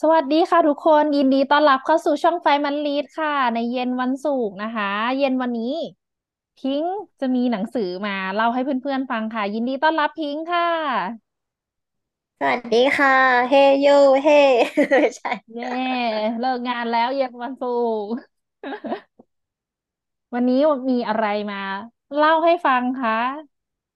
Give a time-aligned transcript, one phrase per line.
[0.00, 5.74] สวัสดีค่ะทุกคนยินดีต้อนรับเข้าสู่ช่องไฟมันลีดค่ะ ในเย็นวันศุกร์นะคะ เย็นวันนี้
[6.58, 11.30] พิงค์จะมีหนังสือมาเล่าให้เพื่อนๆฟังค่ะ ยินดีต้อนรับพิงค์ค่ะ
[12.38, 13.10] สวัสดีค่ะ
[13.48, 13.86] เฮโย
[14.22, 14.28] เฮ
[15.16, 15.64] ใช่ เย่
[16.38, 17.66] เลิกงานแล้วเย็นวันศุ
[18.04, 18.12] กร์
[20.34, 20.56] วันนี้
[20.90, 21.56] มีอะไรมา
[22.14, 23.12] เล่าให้ฟังคะ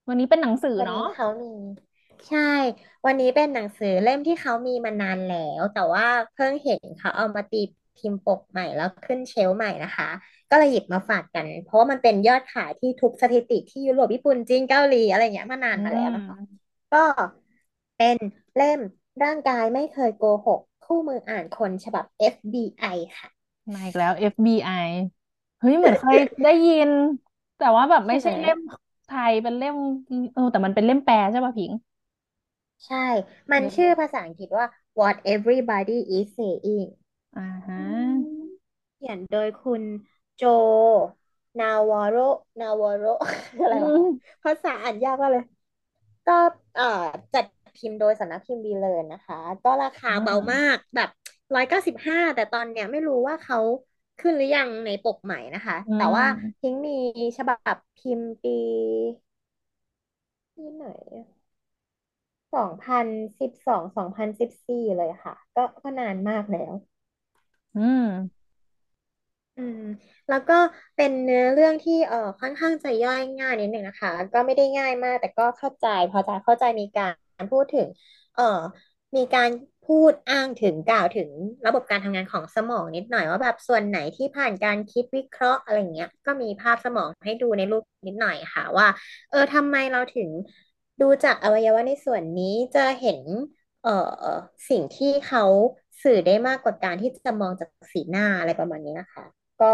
[0.07, 1.47] วันนี้เป็นหนังสือวันเนาะนี้เขามี
[2.27, 2.39] ใช่
[3.05, 7.57] วันนี้เป็นหนังสือเล่มที่เขามีมานานแล้ว แต่ว่าเพิ่งเห็นเขาเอามาตี
[7.95, 10.05] พิมพ์ปกใหม่แล้วขึ้นเชลฟ์ใหม่นะคะ
[10.49, 16.35] ก็เลยหยิบมาฝากกัน เพราะว่ามันเป็นยอดขายที่ทุบสถิติที่ยุโรปญี่ปุ่นจีนเกาหลีอะไรเงี้ยมานานอืมาแล้วนะคะ
[16.91, 16.97] ก็
[17.97, 18.17] เป็น
[18.55, 18.79] เล่ม
[19.23, 22.85] ร่างกายไม่เคยโกหก คู่มืออ่านคนฉบับ FBI
[23.17, 23.29] ค่ะ
[23.73, 24.69] มาอีกแล้ว FBI
[25.59, 26.89] เฮ้ยเหมือนเคยได้ยิน
[27.57, 28.57] แต่ว่าแบบไม่ใช่ไหมเล่ม
[29.05, 29.75] ไทยเป็นเล่ม
[30.33, 31.77] เออแต่มันเป็นเล่มแปลใช่ป่ะพิงค์
[32.85, 32.97] ใช่
[33.51, 34.65] มันชื่อเออภาษาอังกฤษว่า
[34.99, 36.89] What Everybody is Saying
[37.35, 38.11] อ่าฮะอืม
[38.95, 39.83] เขียนโดยคุณ
[40.35, 40.43] โจ
[41.59, 42.15] นาวาโร
[42.59, 43.05] นาวาโร
[43.61, 45.43] อะไรอืวะ มภาษาอ่านยากมากเลย
[46.25, 46.33] ก็
[46.75, 46.83] เอ่อ
[47.33, 51.09] จัดพิมพ์โดยสำนักพิมพ์บีเลิร์นนะคะ ก็ราคาอ่เบามากแบบ
[51.55, 53.57] ร้อยเก้าสิบห้าแต่ตอนเนี้ยไม่รู้ว่าเขา
[54.19, 56.91] ขึ้นหรือยังในปกใหม่นะคะ อืแต่ว่ามทิ้งมี
[57.37, 58.51] ฉบับพิมพ์ปี
[60.53, 60.85] ที่ไหน
[62.55, 63.07] สองพัน
[63.39, 66.73] สิบสองสองพันสิบสี่เลยค่ะ ก็ก็นานมากแล้ว
[67.75, 68.01] อืม
[69.57, 69.79] อืม
[70.27, 70.53] แล้วก็
[70.95, 77.03] เป็นเนื้อเรื่องที่เอ่อค่อนข้างจะย่อยง่ายนิดหนึ่งนะคะ ก็ไม่ได้ง่ายมาก แต่ก็เข้าใจ พอจะเข้าใจมีกา
[77.41, 77.87] รพูดถึง
[78.33, 78.43] เอ่อ
[79.15, 79.49] มีการ
[79.83, 81.29] พูดอ้างถึงกล่าวถึง
[81.65, 88.87] ระบบการทำงานของสมองนิดหน่อยว่าแบบส่วนไหนที่ผ่านการคิดวิเคราะห์อะไรเงี้ย ก็มีภาพสมองให้ดูในรูปนิดหน่อยค่ะว่า
[89.29, 90.29] เออทำไมเราถึง
[91.01, 93.21] ดูจากอวัยวะในส่วนนี้จะเห็น
[93.81, 93.91] เอ่อ
[94.69, 95.43] สิ่งที่เขา
[96.03, 99.23] สื่อได้มากกว่าการที่จะมองจากสีหน้าอะไรประมาณนี้นะคะ
[99.61, 99.71] ก็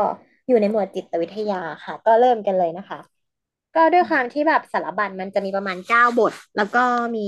[0.48, 3.00] อยู่ในหมวดจิตวิทยาค่ะ ก็เริ่มกันเลยนะคะ
[3.76, 6.80] ก็ด้วยความที่แบบสารบัญมันจะมีประมาณเก้าบท แล้วก็
[7.18, 7.22] มี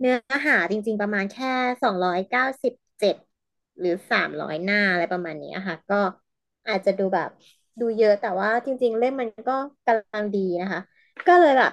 [0.00, 0.16] เนื้อ
[0.46, 1.52] หาจริง ๆ ประมาณแค่
[1.82, 3.16] สองร้อยเก้าสิบเจ็ด
[3.78, 6.00] หรือสามร้อยหน้าอะไรประมาณนี้ค่ะ ก็
[6.68, 7.28] อาจจะดูแบบ
[7.80, 9.52] ดูเยอะแต่ว่าจริง ๆ เล่มมันก็
[9.86, 10.80] กำลังดีนะคะ
[11.28, 11.72] ก็เลยแบบ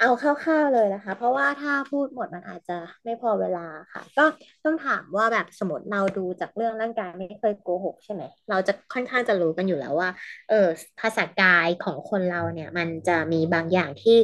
[0.00, 4.24] เอาคร่าวๆเลยนะคะ เพราะว่าถ้าพูดหมดมันอาจจะไม่พอเวลาค่ะ ก็
[4.64, 10.10] ต้องถามว่าแบบสมมติเราดูจากเรื่องร่างกายไม่เคยโกหกใช่ไหมเราจะค่อนข้างจะรู้กันอยู่แล้วว่า
[10.48, 10.68] เออ
[11.00, 14.16] ภาษากายของคนเราเนี่ย มันจะมีบางอย่างที่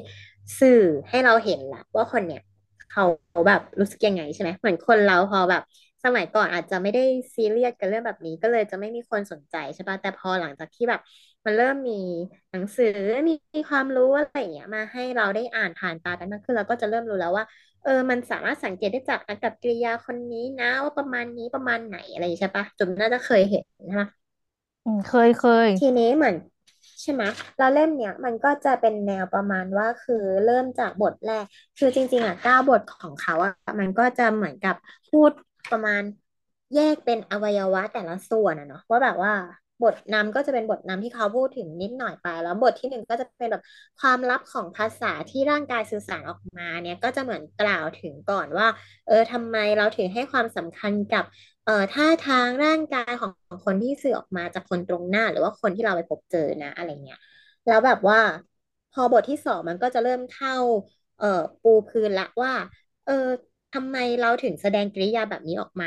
[0.61, 2.43] สื่อให้เราเห็นละว่าคนเนี่ย
[2.93, 3.05] เขา
[3.49, 5.63] แบบรู้สึกยังไงใช่ไหมเหมือนคนเราพอแบบ
[6.05, 7.05] สมัยก่อนอาจจะไม่ได้
[7.35, 11.01] ซีเรียสกับเรื่องแบบนี้ ก็เลยจะไม่มีคนสนใจใช่ปะแต่พอหลังจากที่แบบ
[11.47, 11.93] มันเริ่มมี
[12.51, 12.87] หนังสือ
[13.29, 13.33] มี
[13.69, 17.45] ความรู้อะไรอย่างเงี้ยมาให้เราได้อ่านผ่านตากันมากขึ้นเราก็จะเริ่มรู้แล้วว่า
[17.83, 24.03] เออ มันสามารถสังเกตได้จากอากัปกิริยาคนนี้นะว่าประมาณนี้ประมาณไหนอะไรอย่างใช่ปะจุ๋มน่าจะเคยเห็นใช่ไหม
[24.84, 26.37] อืมเคยเคย ทีนี้เหมือน
[27.03, 27.23] ใช่ไหม
[27.57, 30.15] แล้วเล่มเนี้ยมันก็จะเป็นแนวประมาณว่าคือ
[30.45, 31.45] เริ่มจากบทแรก
[31.78, 34.75] คือจริง ๆ อะเก้าบทของเขาอะมันก็จะเหมือนกับ
[35.09, 35.31] พูด
[35.71, 36.03] ประมาณ
[36.75, 39.33] แยกเป็นอวัยวะแต่ละส่วนอะเนาะว่าแบบว่า
[39.83, 43.63] บทนำก็จะเป็นบทนำที่เขาพูดถึงนิดหน่อยไป แล้วบทที่หนึ่งก็จะเป็นแบบ
[44.01, 48.67] ความลับของภาษาที่ร่างกายสื่อสารออกมาเนี่ยก็จะเหมือนกล่าวถึงก่อนว่า
[49.07, 51.25] เออทำไมเราถึงให้ความสำคัญกับ
[51.65, 53.31] เอ่อท่าทางร่างกายของ
[53.65, 57.19] คนที่สื่อออกมาจากคนตรงหน้า หรือว่าคนที่เราไปพบเจอนะอะไรเงี้ย
[57.67, 58.19] แล้วแบบว่า
[58.91, 60.53] พอบทที่สองมันก็จะเริ่มเข้า
[61.19, 61.27] เอ่อ
[61.61, 62.53] ปูพื้นละว่า
[63.05, 63.13] เออ
[63.72, 65.87] ทำไมเราถึงแสดงกิริยาแบบนี้ออกมา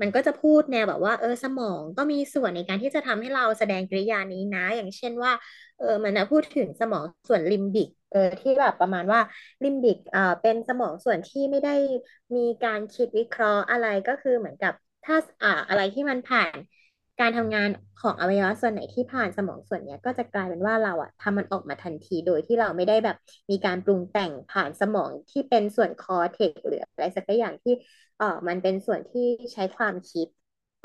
[0.00, 5.32] มันก็จะพูดแนวแบบว่า เออสมองก็มีส่วนในการที่จะทำให้เราแสดงกิริยานี้นะ อย่างเช่นว่า
[5.76, 9.20] เออมันนะพูดถึงสมองส่วนลิมบิกเออที่แบบประมาณว่า
[9.64, 11.70] ลิมบิกเอ่อเป็นสมองส่วนที่ไม่ได้
[12.36, 14.72] มีการคิดวิเคราะห์อะไรก็คือเหมือนกับ
[15.04, 16.56] ถ้าอ่าอะไรที่มันผ่าน
[17.20, 17.68] การทำงาน
[18.02, 23.16] ของอวัยวะส่วนไหนที่ผ่านสมองส่วนเนี้ยก็จะกลายเป็นว่าเราอะทำมันออกมาทันทีโดยที่เราไม่ได้แบบ
[23.50, 27.72] มีการปรุงแต่งผ่านสมองที่เป็นส่วนคอเทกหรืออะไรสักอย่างที่
[28.18, 29.22] เออมันเป็นส่วนที่
[29.52, 30.26] ใช้ความคิด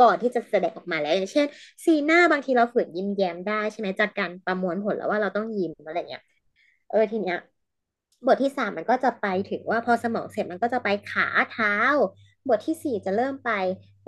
[0.01, 1.47] ก่อนที่จะแสดงออกมาแล้วอย่างเช่น
[1.85, 6.21] สีหน้าบางทีเราฝืนยิ้มแย้มได้ใช่ไหมจากการประมวลผลแล้วว่าเราต้องยิ้มอะไรเงี้ย
[6.89, 7.37] เออทีเนี้ย
[8.25, 11.75] บทที่สามมันก็จะไปถึงว่าพอสมองเสร็จมันก็จะไปขาเท้า
[12.47, 13.49] บทที่สี่จะเริ่มไป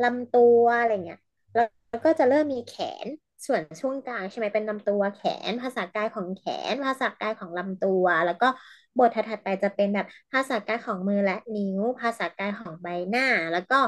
[0.02, 1.20] ลำตัวอะไรเงี้ย
[1.54, 2.72] แล้วแล้วก็จะเริ่มมีแข
[3.06, 3.08] น
[3.48, 8.48] ส่วนช่วงกลางใช่ไหมเป็นลำตัวแขน ภาษากายของแขน ภาษากายของลำตัว แล้วก็
[8.98, 13.80] บทถัดไปจะเป็นแบบภาษากายของมือและนิ้ว ภาษากายของใบหน้า แล้วก็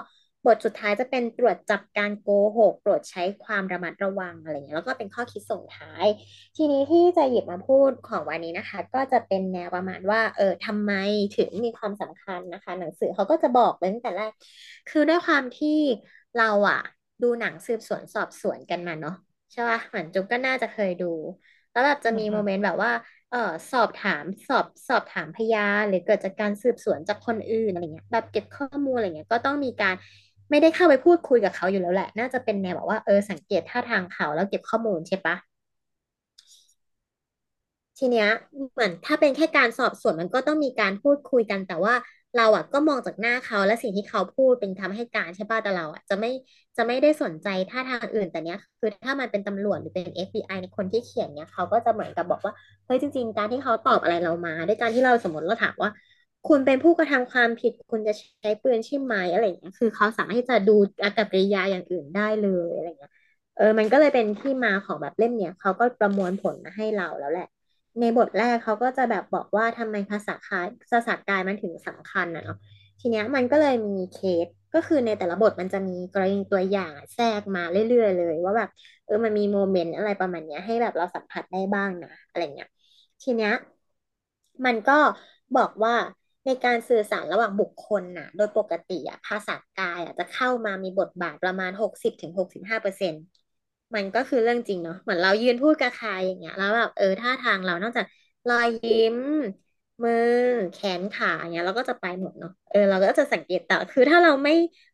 [0.46, 6.06] บทสุดท้ายจะเป็นตรวจจับการโกหกตรวจใช้ความระมัดระวังอะไรเงี้ยแล้วก็เป็นข้อคิดส่งท้าย
[6.58, 10.92] ทีนี้ที่จะหยิบมาพูดของวันนี้นะคะ ก็จะเป็นแนวประมาณว่า เออทำไม
[11.38, 14.32] ถึงมีความสำคัญนะคะ หนังสือเขาก็จะบอกไว้ตั้งแต่แรก
[14.90, 15.80] คือด้วยความที่
[16.38, 16.80] เราอะ
[17.22, 19.16] ดูหนังสืบสวนสอบสวนกันมาเนาะ
[19.52, 21.06] ใช่ป่ะเหมือนจุ๊บก็น่าจะเคยดู
[21.72, 22.92] แล้วแบบจะอืมีโมเมนต์มแบบว่า
[23.30, 23.38] เออ
[23.72, 29.96] สอบถามสอบสอบถามพยานหรือเกิดจากการสืบสวนจากคนอื่นอะไรเงี้ยแบบเก็บข้อมูลอะไรเงี้ยก็ต้องมีการ
[30.50, 35.36] ไม่ได้เข้าไปพูดคุยกับเขาอยู่แล้วแหละ น่าจะเป็นแนวแบบว่าเออสังเกตท่าทางเขาแล้วเก็บข้อมูลใช่ปะ
[37.98, 38.28] ทีเนี้ย
[38.74, 41.94] เหมือนถ้าเป็นแค่การสอบสวนมันก็ต้องมีการพูดคุยกันแต่ว่า
[42.36, 46.30] เราอะก็มองจากหน้าเขาและสิ่งที่เขาพูดเป็นคำให้การใช่ป่ะแต่เราอะจะไม่
[46.78, 52.54] จะไม่ได้สนใจท่าทางอื่นแต่เนี้ยคือถ้ามันเป็นตำรวจหรือเป็น FBI ในคนที่เขียนเนี้ยเขาก็จะเหมือนกับบอกว่า
[52.86, 55.90] เฮ้ยจริง ๆ การที่เขาตอบอะไรเรามา ด้วยการที่เราสมมติเราถามว่า
[56.48, 60.72] คุณเป็นผู้กระทำความผิดคุณจะใช้ปืนใช่ไหมอะไรเงี้ยคือเขาสามารถที่จะดู
[61.04, 63.12] อากับกริยาอย่างอื่นได้เลยอะไรเงี้ย
[63.56, 67.46] เออมันก็เลยเป็นที่มาของแบบเล่มเนี้ยเขาก็ประมวลผลมาให้เราแล้วแหละ
[68.00, 72.58] ในบทแรกเขาก็จะแบบบอกว่าทำไมภาษากายภาษากายมันถึงสำคัญนะเนาะ
[73.00, 78.70] ทีเนี้ยมันก็เลยมีเคสก็คือในแต่ละบทมันจะมีกรณีตัวอย่างอะแทรกมาเรื่อยๆเลย ว่าแบบ
[79.06, 82.68] เออมันมีโมเมนต์อะไรประมาณเนี้ยให้แบบเราสัมผัสได้บ้างนะอะไรเงี้ย
[83.22, 83.52] ทีเนี้ย
[84.66, 85.00] มันก็
[85.58, 85.96] บอกว่า
[86.46, 92.32] ในการสื่อสารระหว่างบุคคลน่ะโดยปกติอะภาษากายอะจะเข้ามามีบทบาทประมาณหกสิบถึง
[93.96, 98.06] มันก็คือเรื่องจริงเนาะเหมือนเรายืนพูดกับใครอย่างเงี้ย แล้วแบบเออท่าทางเรานอกจาก
[98.48, 99.18] รอยยิ้ม
[100.04, 100.14] มือ
[100.72, 104.52] แขนขาอย่างเงี้ยเราก็จะไปหมดเนาะเออเราก็จะสังเกตแต่คือถ้าเราไม่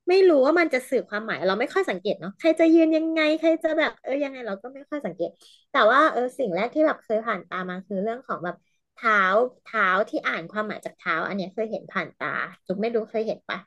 [0.09, 5.29] ไม่รู้ว่ามันจะสื่อความหมาย เราไม่ค่อยสังเกตเนาะใครจะยืนยังไง ใครจะแบบเออยังไง เราก็ไม่ค่อยสังเกต
[5.71, 8.55] แต่ว่าเออสิ่งแรกที่แบบเคยผ่านตามาคือเรื่องของแบบ
[8.93, 9.15] เท้า
[9.63, 12.27] เท้าที่อ่านความหมายจากเท้า อันเนี้ยเคยเห็นผ่านตา
[12.65, 13.59] จุ๊บไม่รู้เคยเห็นปะ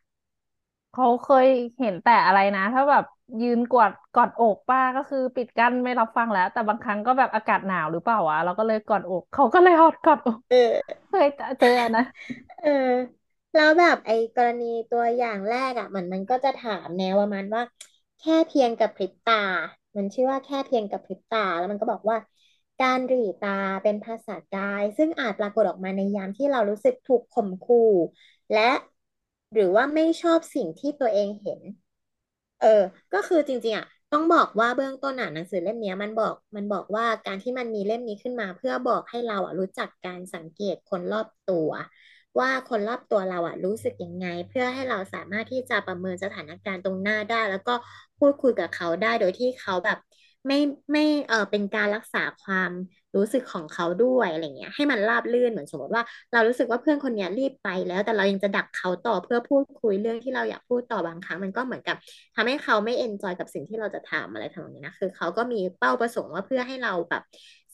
[0.91, 1.47] เขาเคย
[1.79, 3.05] เห็นแต่อะไรนะ ถ้าแบบ
[3.43, 10.39] ยืนกอดกอดอกป้าก็คือปิดกั้นไม่รับฟังแล้ว แต่บางครั้งก็แบบอากาศหนาวหรือเปล่าวะเราก็เลยกอดอก เขาก็เลยฮอดกอดอก
[11.09, 11.27] เคย
[11.61, 12.03] เจอนะ
[12.61, 12.71] เออ
[13.55, 17.63] แล้วแบบไอ้กรณีตัวอย่างแรกอะมันมันก็จะถามแนวประมาณว่า
[18.19, 19.35] แค่เพียงกับพริบตา
[19.97, 22.19] มันชื่อว่าแค่เพียงกับพริบตา แล้วมันก็บอกว่า
[22.79, 23.49] การหรี่ตา
[23.83, 27.77] เป็นภาษากาย ซึ่งอาจปรากฏออกมาในยามที่เรารู้สึกถูกข่มขู่
[28.53, 28.71] และ
[29.53, 31.61] หรือว่าไม่ชอบสิ่งที่ตัวเองเห็น
[32.61, 32.83] เออ
[33.13, 41.71] ก็คือจริงๆอะต้องบอกว่าเบื้องต้นอะหนังสือเล่มเนี้ยมันบอกมันบอกว่าการที่มันมีเล่มนี้ขึ้นมาเพื่อบอกให้เราอะรู้จักการสังเกตคนรอบตัว
[42.39, 47.75] ว่าคนรอบตัวเราอะรู้สึกยังไง เพื่อให้เราสามารถที่จะประเมินสถานการณ์ตรงหน้าได้ แล้วก็
[48.19, 49.99] พูดคุยกับเขาได้โดยที่เขาแบบ
[50.47, 50.59] ไม่
[50.93, 52.71] ไม่เออเป็นการรักษาความ
[53.17, 56.03] รู้สึกของเขาด้วยอะไรเงี้ย ให้มันราบรื่นเหมือนสมมติว่า
[56.33, 61.97] เรารู้สึกว่าเพื่อนคนนี้รีบไปแล้ว แต่เรายังจะดักเขาต่อเพื่อพูดคุยเรื่องที่เราอยากพูดต่อบางครั้ง มันก็เหมือนกับ
[62.35, 67.23] ทำให้เขาไม่ enjoy กับสิ่งที่เราจะทำอะไรทำนองนี้นะคือเขาก็มีเป้าประสงค์ว่าเพื่อให้เราแบบ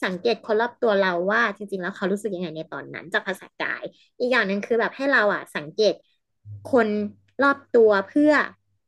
[0.04, 3.84] สังเกตคนรอบตัวเราว่าจริง ๆ แล้วเขารู้สึกยังไงในตอนนั้นจากภาษากาย
[4.18, 5.94] อีกอย่างหนึ่งคือแบบให้เราอะสังเกต
[6.72, 6.88] คน
[7.42, 8.32] รอบตัวเพื่อ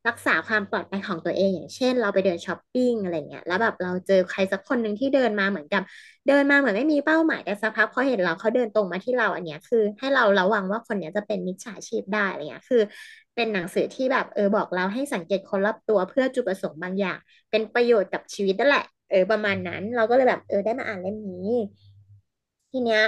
[0.08, 5.82] รักษาความปลอดภัยของตัวเอง อย่างเช่น เราไปเดินช้อปปิ้งอะไรเงี้ยแล้วแบบเราเจอใครสักคนหนึ่งที่เดินมาเหมือนกับ
[6.28, 12.82] เดินมาเหมือนไม่มีเป้าหมายแต่สักพักพอเห็นเราเขาเดินตรงมาที่เราอันเนี้ยคือ ให้เราระวังว่าคนเนี้ยจะเป็นมิจฉาชีพได้อะไรเงี้ยคือ
[13.34, 17.18] เป็นหนังสือที่แบบเออบอกเราให้สังเกตคนรอบตัวเพื่อจุดประสงค์บางอย่าง
[17.50, 21.50] เป็นประโยชน์กับชีวิตนั่นแหละเออประมาณนั้น เราก็เลยแบบเออได้มาอ่านเล่มนี้
[22.70, 23.00] ทีเนี้ย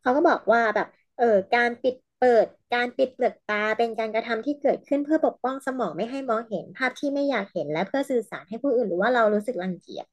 [0.00, 10.06] เขาก็บอกว่าแบบเออการปิด เปิดการปิดเปลือกตาเป็นการกระทำที่เกิดขึ้นเพื่อปกป้องสมองไม่ให้มองเห็นภาพที่ไม่อยากเห็นและเพื่อสื่อสารให้ผู้อื่นรู้ว่าเรารู้สึกรังเกียจ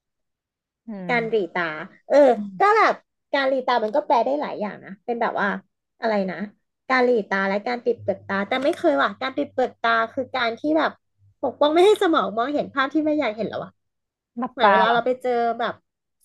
[0.87, 1.69] อืการหรี่มตา
[2.09, 2.17] เออ
[2.59, 2.93] ก็แบบ
[3.33, 5.47] การหรี่ตามันก็แปลได้หลายอย่างนะเป็นแบบว่า
[6.01, 6.37] อะไรนะ
[6.89, 10.91] การหรี่ตาและการปิดเปลือกตา แต่ไม่เคยว่ะการปิดเปลือกตาคือการที่แบบ
[11.41, 13.71] ปกป้องไม่ให้สมองมองเห็นภาพที่ไม่อยากเห็นแล้วอะ
[14.37, 15.73] หลับเหมือนเวลาตาเหรอเราไปเจอแบบ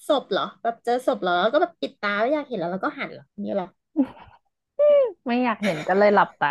[0.09, 3.69] ศพเหรอ แบบเจอศพเหรอแล้วก็แบบปิดตาไม่อยากเห็นแล้วแล้วก็หันเหรอนี่เหรอ
[5.27, 6.49] ไม่อยากเห็นก็เลยหลับตา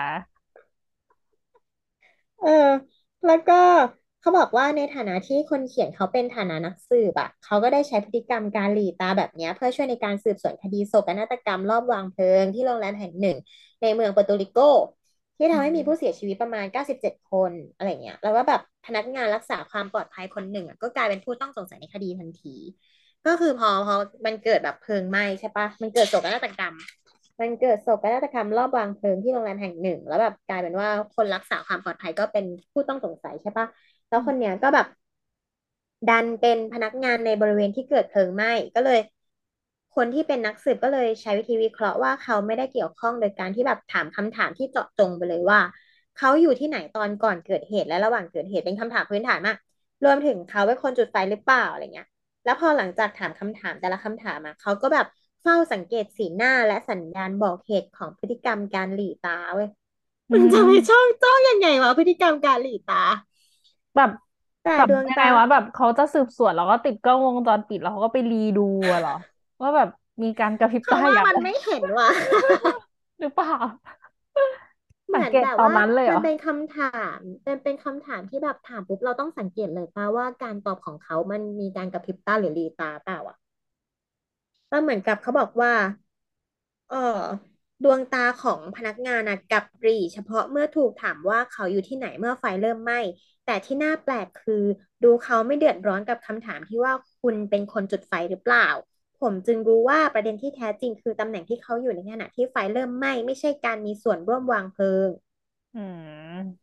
[2.40, 2.50] เออ
[3.26, 3.54] แล้วก็
[4.20, 13.38] เขาบอกว่าในฐานะที่คนเขียนเขาเป็นฐานะนักสืบอะเขาก็ได้ใช้พฤติกรรมการหลีตาแบบเนี้ย เพื่อช่วยในการสืบสวนคดีโศกนาฏกรรมรอบวางเพลิงที่โรงแรมแห่งหนึ่ง
[13.82, 14.58] ในเมืองเปอร์โตริโก
[15.38, 22.56] ที่ทำให้มีผู้เสียชีวิตประมาณ 97 คนอะไรเงี้ย แล้วก็แบบพนักงานรักษาความปลอดภัยคนหนึ่งอะก็กลายเป็นผู้ต้องสงสัยในคดีทันที
[23.26, 26.76] ก็คือพอพอมันเกิดแบบเพลิงไหม้ใช่ปะมันเกิดโศกนาฏกรรม
[27.40, 33.68] มันเกิดโศกนาฏกรรมรอบวางเพลิงที่โรงแรมแห่งหนึ่ง แล้วแบบกลายเป็นว่าคนรักษาความปลอดภัยก็เป็นผู้ต้องสงสัยใช่ปะ
[34.10, 34.86] แล้วคนเนี้ยก็แบบ
[36.10, 39.00] ดันเป็นพนักงานในบริเวณที่เกิดเพลิงไหม้ก็เลย
[39.96, 45.60] คนที่เป็นนักสืบก็เลยใช้วิธีวิเคราะห์ว่าเขาไม่ได้เกี่ยวข้องโดยการที่แบบถามคำถามที่เจาะจงไปเลยว่า
[46.18, 49.58] เขาอยู่ที่ไหนตอนก่อนเกิดเหตุและระหว่างเกิดเหตุเป็นคำถามพื้นฐานมาก
[50.04, 52.08] รวมถึงเขาเป็นคนจุดไฟหรือเปล่าอะไรเงี้ย
[52.46, 55.06] แล้วพอหลังจากถามคำถามแต่ละคำถามอะเขาก็แบบ
[55.44, 59.70] เฝ้าสังเกตสีหน้าและสัญญาณบอกเหตุของพฤติกรรมการหลีตาเว้ย
[60.30, 63.04] อืมันจะไปช่อมงจ้องยังไงวะพฤติกรรมการหลีตา
[63.96, 64.10] แบบ
[64.64, 69.12] แต่แบบดวงตายังไงวะแบบเขาจะสืบสวนแล้วก็ติดกล้องวงจรปิดแล้วเขาก็ไปรีดูอะเหรอ
[69.62, 69.88] ว่าแบบ
[70.24, 72.10] มีการกระพริบเขาว่าตายับมันไม่เห็นว่ะ
[73.20, 73.52] หรือเปล่า
[75.08, 83.38] เหมือนสังเกตตอนแบบว่านั้นเลยเหรอมันเป็นคำถามเป็นเป็นคำถามที่แบบถามปุ๊บเราต้องสังเกตเลยป่ะว่าการตอบของเขามันมีการกระพริบตาหรือหลีตาเปล่าอะ
[84.74, 85.74] ก็เหมือนกับเขาบอกว่า
[86.90, 86.98] เออ
[87.84, 93.00] ดวงตาของพนักงานนะกับปรีเฉพาะเมื่อถูกถามว่าเขาอยู่ที่ไหนเมื่อไฟเริ่มไหม้
[93.46, 94.64] แต่ที่น่าแปลกคือ
[95.04, 98.68] ดูเขาไม่เดือดร้อนกับคำถามที่ว่าคุณเป็นคนจุดไฟหรือเปล่า
[99.22, 105.10] ผมจึงรู้ว่าประเด็นที่แท้จริงคือตำแหน่งที่เขาอยู่ในขณะที่ไฟเริ่มไหม้ไม่ใช่การมีส่วนร่วมวางเพลิง
[105.74, 105.78] อื
[106.38, 106.63] ม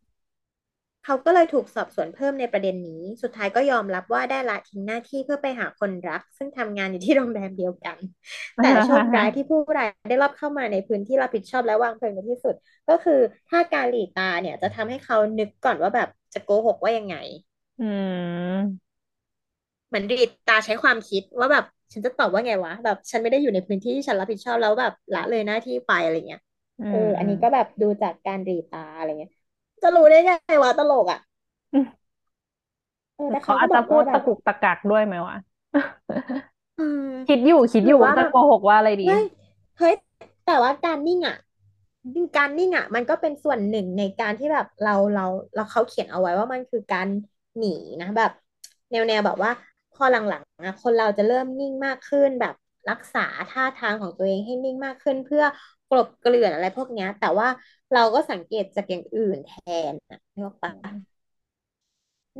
[1.05, 7.97] เขาก็เลยถูกสอบสวนเพิ่มในประเด็นนี้ สุดท้ายก็ยอมรับว่าได้ละทิ้งหน้าที่เพื่อไปหาคนรัก ซึ่งทำงานอยู่ที่โรงแรมเดียวกัน
[8.61, 12.55] แต่โชคร้ายที่ผู้ร้ายได้รอบเข้ามาในพื้นที่รับผิดชอบและวางเพลิงในที่สุด
[12.89, 17.15] ก็คือถ้าการหลีตาเนี่ยจะทำให้เขานึกก่อนว่าแบบจะโกหกว่ายังไง
[17.79, 18.91] อืม
[19.87, 20.15] เหมือนหลี
[20.47, 26.41] ตาใช้ความคิดว่าแบบฉันจะตอบว่าไงวะ แบบ ฉันไม่ได้อยู่ในพื้นที่ที่ฉันรับผิดชอบแล้วแบบละเลยหน้าที่ไปอะไรเงี้ย
[26.79, 29.31] อืเอออันนี้ก็มแบบดูจากการหลีตาอะไรเงี้ย
[29.81, 30.31] จะรู้ได้ไง
[30.63, 31.19] วะตลกอะ
[31.71, 31.85] อืม
[33.15, 35.35] เออหรือแต่เขาก็บเขาอาจจะพูอกว่าแบบดตะกุกตะกักด้วยไหมวะ
[36.77, 39.23] อืมคิดอยู่คิดหอยู่ว่าจะโกรือว่าแบบหกว่าอะไรดีเฮ้ย
[39.77, 39.93] เฮ้ย
[40.43, 41.35] แต่ว่าการนิ่งอะ
[42.37, 47.07] การนิ่งอะ มันก็เป็นส่วนหนึ่งในการที่แบบเราเราเราเขาเขียนเอาไว้ว่ามันคือการ
[47.57, 47.67] หนี
[48.01, 48.31] นะแบบ
[48.91, 49.51] แนวแนวแบบว่า
[49.93, 52.53] พอหลังๆอะคนเราจะเริ่มนิ่งมากขึ้นแบบ
[52.89, 55.43] รักษาท่าทางของตัวเองให้นิ่งมากขึ้นเพื่อ
[55.91, 57.47] กลบเกลื่อนอะไรพวกเนี้ย แต่ว่า
[57.93, 59.51] เราก็สังเกตจากอย่างอื่นแท
[59.91, 60.73] นนะนึกออกปะ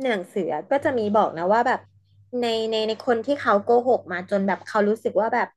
[0.02, 1.80] หนังสือก็จะมีบอกนะว่าแบบ
[2.42, 5.48] ในในในคนที่เขาโกหกมาจนแบบเขารู้สึกว่าแบบ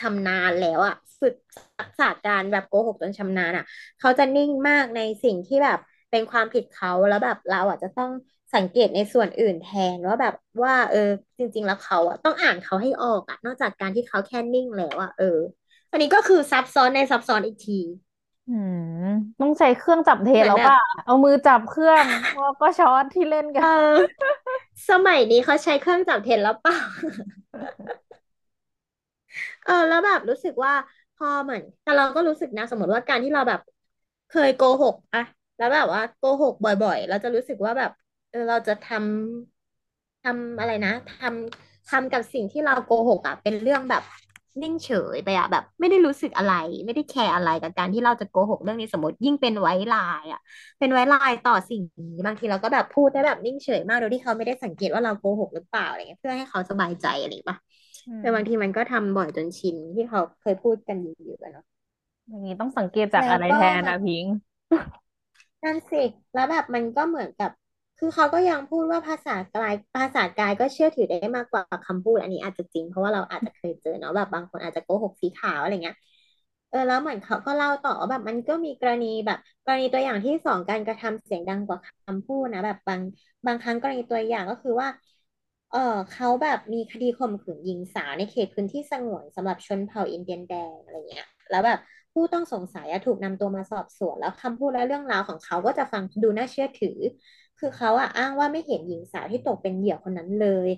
[0.00, 1.34] ชำนาญแล้วอะฝึก
[1.78, 3.64] ทักษะการแบบโกหกจนชำนาญอะ
[4.00, 5.78] เขาจะนิ่งมากในสิ่งที่แบบ
[6.10, 8.10] เป็นความผิดเขาแล้วแบบเราอะจะต้อง
[8.54, 10.34] สังเกตในส่วนอื่นแทนว่าแบบ
[10.64, 10.98] ว่า เออ
[11.38, 15.24] จริง ๆ แล้วเขาอะต้องอ่านเขาให้ออกอะนอกจากการที่เขาแค่นิ่งแล้วอะเออ
[15.94, 17.78] อันนี้ก็คือซับซ้อนในซับซ้อนอีกที
[18.46, 18.80] อืม
[19.40, 22.06] ต้องใช้เครื่องจับเทเหมือนแบบแล้วป่ะ เอามือจับเครื่อง
[22.40, 23.66] แล้วก็ช้อนที่เล่นกัเอน อ
[24.88, 26.76] สมัยนี้เขาใช้เครื่องจับเท็จแล้วเปล่า
[29.62, 30.72] เออแล้วแบบรู้สึกว่า
[31.14, 33.60] พอเหมือนแต่เราก็รู้สึกนะสมมติว่าการที่เราแบบ
[34.28, 35.20] เคยโกหกอะ
[35.56, 37.90] แล้วแบบว่าโกหกบ่อยๆ เราจะรู้สึกว่าแบบ
[38.30, 44.02] เออเราจะทำทำอะไรนะทำทำกับสิ่งที่เราโกหกอะเป็นเรื่องแบบ
[44.62, 46.52] นิ่งเฉยไปอะแบบ ไม่ได้รู้สึกอะไร
[46.84, 50.40] ไม่ได้แคร์อะไรกับการที่เราจะโกหกเรื่องนี้สมมติยิ่งเป็นไว้ลายอะ
[50.78, 57.58] เป็นไว้ลายต่อสิ่งนี้บางทีเราก็แบบพูดได้แบบนิ่งเฉยมากโดยที่เขาไม่ได้สังเกตว่าเราโกหกหรือเปล่าอะไรเงี้ยเพื่อให้เขาสบายใจอะไรปะ
[58.06, 61.64] อืแต่บางทีมมันก็ทำบ่อยจนชินที่เขาเคยพูดกันอยู่ๆอะเนาะ
[62.28, 64.34] อย่างนี้ต้องสังเกตจากแล้วก็อะไรแทนแบบนะพิงค์
[65.64, 66.02] นั่นสิ
[66.34, 67.50] แล้วแบบมันก็เหมือนกับ
[67.98, 75.96] คือเขาก็ยังพูดว่าภาษากายภาษากายก็เชื่อถือได้มากกว่าคำพูด อันนี้อาจจะจริง เพราะว่าเราอาจจะเคยเจอเนาะแบบบางคนอาจจะโกหกสีขาวอะไรเงี้ย
[76.70, 83.00] เออแล้วเหมือนเขาก็เล่าต่อว่าแบบมันก็มีกรณีแบบ กรณีตัวอย่างที่สองการกระทำเสียงดังกว่าคำพูดนะแบบบาง
[83.46, 84.88] บางครั้งกรณีตัวอย่างก็คือว่า
[85.70, 85.78] เออ
[86.10, 91.78] เขาแบบมีคดีข่มขืนหญิงสาวในเขตพื้นที่สงวนสำหรับชนเผ่าอินเดียนแดงอะไรเงี้ย แล้วแบบ
[92.12, 96.98] ผู้ต้องสงสัยถูกนำตัวมาสอบสวนแล้วคำพูดและเรื่องราวของเขาก็จะฟังดูน่าเชื่อถือ
[97.58, 100.68] คือเขาอะอ้างว่าไม่เห็นหญิงสาวที่ตกเป็นเหยื่อคนนั้นเลย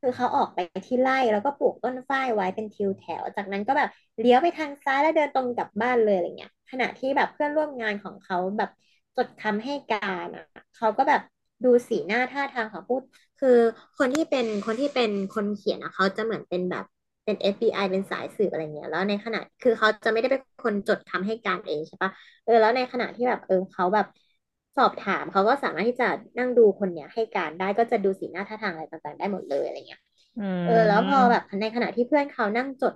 [0.00, 3.88] คือเขาออกไปที่ไร่แล้วก็ปลูกต้นฝ้ายไว้เป็นทิวแถว จากนั้นก็แบบ
[4.18, 8.70] เลี้ยวไปทางซ้ายแล้วเดินตรงกลับบ้านเลยอะไรเงี้ย ขณะที่แบบเพื่อนร่วมงานของเขาแบบ
[9.16, 11.20] จดคำให้การอะเขาก็แบบ
[11.64, 12.96] ดูสีหน้าท่าทางของผู้
[13.40, 13.48] คือ
[13.98, 16.84] คนที่เป็นคนที่เป็นคนเขียนอะเขาจะเหมือนเป็นแบบ
[17.24, 22.10] เป็น FBI เป็นสายสืบอะไรเงี้ยแล้วในขณะคือเขาจะไม่ได้เป็นคนจดคำให้การเองใช่ปะ
[22.44, 24.06] เออแล้วในขณะที่แบบเออเขาแบบ
[24.76, 30.00] สอบถามเขาก็สามารถที่จะนั่งดูคนเนี้ยให้การได้ก็จะดูสีหน้าท่าทางอะไรต่างๆ ได้หมดเลยอะไรเงี้ย
[30.36, 32.92] อืเออแล้วพอมแบบในขณะที่เพื่อนเขานั่งจด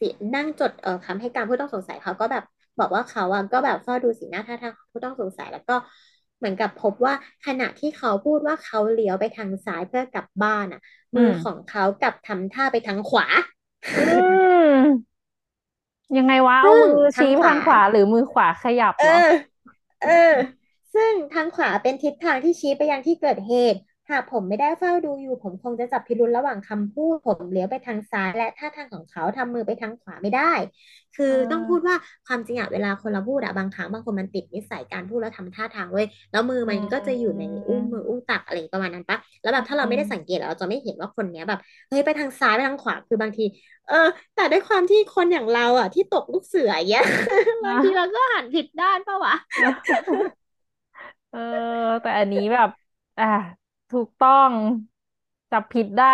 [0.00, 2.44] สีนั่งจดเอ่อคำให้การผู้ต้องสงสัยเขาก็แบบ
[2.80, 5.76] บอกว่าเขาอะก็แบบเฝ้าดูสีหน้าท่าทางของผู้ต้องสงสัยแล้วก็
[6.38, 7.14] เหมือนกับพบว่า
[7.46, 10.80] ขณะที่เขาพูดว่าเขาเลี้ยวไปทางซ้ายเพื่อกลับบ้านอะ
[11.16, 13.26] มือของอืมเขากลับทำท่าไปทางขวา
[14.08, 14.10] อื
[14.84, 15.18] ม
[16.16, 19.18] ยังไงวะเอาซึ่งมือชี้ไปทางขวาทางขวาหรือมือขวาขยับเออเหรอ
[20.00, 20.57] เออ
[20.98, 30.52] ซึ่งทางขวาเป็นทิศทางที่ชี้ไปยังที่เกิดเหตุ หากผมไม่ได้เฝ้าดูอยู่ ผมคงจะจับพิรุธระหว่างคำพูด ผมเลี้ยวไปทางซ้าย และท่าทางของเขาทำมือไปทางขวาไม่ได้
[31.16, 43.44] คืออ่ต้องพูดาว่าความจริงอะเวลาคนเราพูดอะบางครั้งบางคนมันติดนิสัยการพูดแล้วทำท่าทางเว้ยแล้วมืออืมันก็จะอยู่ในอุ้งมือมอุ้งตักอะไรประมาณนั้นปะแล้วแบบถ้าอืเราไม่ได้สังเกมตเราจะไม่เห็นว่าคนเนี้ยแบบเฮ้ยไปทางซ้ายไปทางขวาคือบางที
[43.86, 47.04] เออ แต่ด้วยความที่คนอย่างเราอะที่ตกลูกเสืออย่างเงี้ย
[47.62, 51.50] อ่บางทีเราาก็หันผิดด้านปะวะเออ
[52.00, 52.68] แต่อันนี้แบบ
[53.18, 53.24] อ่า
[53.90, 54.52] ถูกต้อง
[55.50, 56.06] จับผิดได้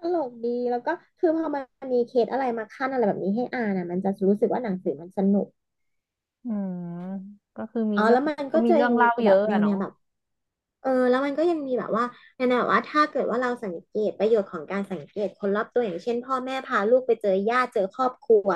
[0.00, 5.46] ตลกดีแล้วก็คือพอมันมีเคสอะไรมาขั้นอะไรแบบนี้ให้อ่านอะ มันจะรู้สึกว่าหนังสือมันสนุก
[6.44, 6.72] อืม
[7.56, 9.92] ก็คือมีเรื่องอ๋อแล้วมันก็มีก็จะยังมีเรื่องเล่าเยแบบอะอะเนาะแนวแนวแบบ
[10.82, 12.04] เออ แล้วมันก็ยังมีแบบว่า
[12.36, 18.48] แนวแนวแบบว่าถ้าเกิดว่าเราสังเกตประโยชน์ของการสังเกตคนรอบตัวอย่างเช่น พ่อแม่พาลูกไปเจอญาติเจอครอบครัว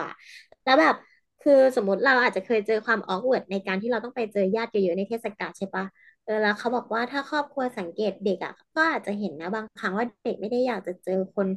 [0.65, 0.95] แล้วแบบ
[1.40, 5.85] คือสมมติเราอาจจะเคยเจอความออกเวิร์ดในการที่เราต้องไปเจอญาติเยอะๆในเทศกาลใช่ปะ
[6.25, 11.49] เออแล้วเขาบอกว่าถ้าครอบครัวสังเกตเด็กอะก็อาจจะเห็นนะบางครั้งว่าเด็กไม่ได้อยากจะเจอคน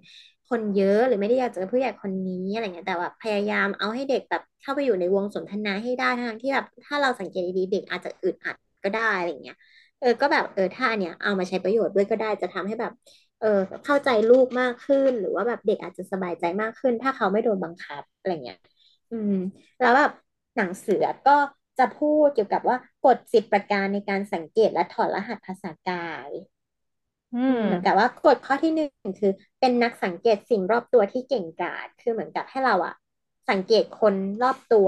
[0.49, 9.55] คนเยอะหรือไม่ได้อยากเจอผู้ใหญ่คนนี้อะไรเงี้ยแต่ว่าพยายามเอาให้เด็กแบบเข้าไปอยู่ในวงสนทนาให้ได้ทั้งที่แบบถ้าเราสังเกตดีๆเด็กอาจจะอึดอัดก็ได้อะไรเงี้ย
[9.99, 12.91] เออก็แบบเออถ้าเนี้ยเอามาใช้ประโยชน์ด้วยก็ได้จะทำให้แบบ
[13.39, 13.47] เออ
[13.85, 18.57] เข้าใจลูกมากขึ้น หรือว่าแบบเด็กอาจจะสบายใจมากขึ้น ถ้าเขาไม่โดนบังคับอะไรเงี้ย
[19.13, 19.33] อืม
[19.79, 20.11] แล้วแบบ
[20.55, 21.31] หนังสือก็
[21.77, 25.95] จะพูดเกี่ยวกับว่ากฎสิบประการในการสังเกตและถอดรหัสภาษากา
[26.29, 26.31] ย
[27.33, 28.89] อือืมเหมือนกับมว่ากฎข้อที่หนึ่ง
[29.19, 32.93] คือ เป็นนักสังเกตสิ่งรอบตัวที่เก่งกาจคือเหมือนกับให้เราอะ
[33.49, 34.87] สังเกตคนรอบตัว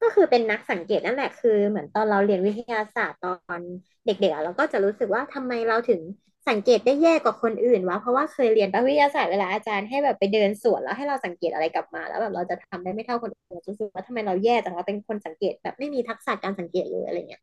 [0.00, 3.60] ก็คือเป็นนักสังเกตนั่นแหละคือ เหมือนตอนเราเรียนวิทยาศาสตร์ตอน
[4.04, 6.00] เด็กๆอะเราก็จะรู้สึกว่าทำไมเราถึง
[6.48, 17.42] สังเกตได้แย่กว่าคนอื่นวะเพราะว่าเคยเรียนวิทยาศาสตร์เวลาอาจารย์ให้แบบไปเดินสวนแล้วให้เราสังเกตอะไรกลับมา แล้วแบบเราจะทำได้ไม่เท่าคนอื่นรู้สึกว่าทำไมเราแย่จังเราเป็นคนสังเกตแบบไม่มีทักษะการสังเกตเลยอะไรเงี้ย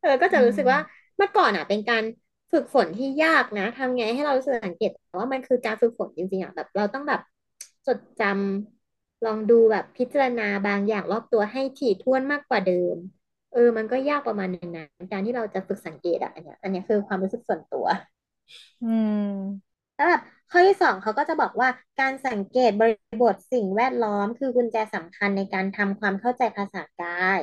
[0.00, 0.78] เออก็จะรู้สึกว่า
[1.16, 2.04] เมื่อก่อนอะ เป็นการ
[2.52, 4.34] ฝึกฝนที่ยากนะทำไงให้เรา
[4.66, 7.20] สังเกตแต่ว่ามันคือการฝึกฝนจริงๆอะแบบเราต้องแบบ
[7.86, 12.96] จดจำลองดูแบบพิจารณาบางอย่างรอบตัวให้ถี่ถ้วนมากกว่าเดิม
[13.52, 17.86] เออ มันก็ยากประมาณนึงนะการที่เราจะฝึกสังเกตอะอันเนี้ยอันเนี้ยคือความรู้สึกส่วนตัว
[18.80, 19.12] อืม
[19.94, 27.40] แล้วแบบข้อที่สองเขาก็จะบอกว่าการสังเกตบริบทสิ่งแวดล้อมคือกุญแจสำคัญในการทำความเข้าใจภาษากาย